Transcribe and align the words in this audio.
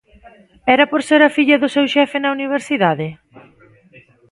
¿Era 0.75 0.85
por 0.91 1.01
ser 1.09 1.21
a 1.23 1.33
filla 1.37 1.61
do 1.61 1.73
seu 1.75 1.85
xefe 1.93 2.17
na 2.21 2.33
universidade? 2.37 3.07